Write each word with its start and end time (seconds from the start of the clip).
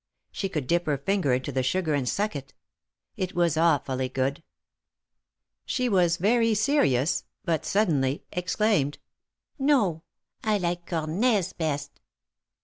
She 0.31 0.49
could 0.49 0.65
dip 0.65 0.87
her 0.87 0.97
finger 0.97 1.31
into 1.31 1.51
the 1.51 1.61
sugar 1.61 1.93
and 1.93 2.09
suck 2.09 2.35
it. 2.35 2.55
It 3.17 3.35
was 3.35 3.55
awfully 3.55 4.09
good. 4.09 4.41
She 5.63 5.87
was 5.89 6.17
very 6.17 6.55
serious, 6.55 7.25
but 7.45 7.67
suddenly 7.67 8.23
exclaimed:" 8.31 8.97
No; 9.59 10.01
I 10.43 10.57
like 10.57 10.87
cornets 10.89 11.53
best." 11.53 11.99